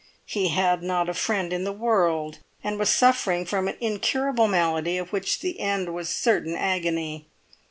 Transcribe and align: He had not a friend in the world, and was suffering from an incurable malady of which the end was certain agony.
He 0.25 0.47
had 0.47 0.81
not 0.81 1.09
a 1.09 1.13
friend 1.13 1.53
in 1.53 1.63
the 1.63 1.71
world, 1.71 2.39
and 2.63 2.79
was 2.79 2.89
suffering 2.89 3.45
from 3.45 3.67
an 3.67 3.77
incurable 3.79 4.47
malady 4.47 4.97
of 4.97 5.13
which 5.13 5.41
the 5.41 5.59
end 5.59 5.93
was 5.93 6.09
certain 6.09 6.55
agony. 6.55 7.27